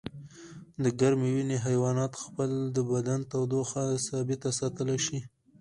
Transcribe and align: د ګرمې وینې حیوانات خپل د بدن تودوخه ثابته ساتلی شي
د 0.83 0.85
ګرمې 0.99 1.29
وینې 1.35 1.57
حیوانات 1.65 2.13
خپل 2.23 2.49
د 2.75 2.77
بدن 2.91 3.19
تودوخه 3.31 3.83
ثابته 4.07 4.49
ساتلی 4.59 4.97
شي 5.05 5.19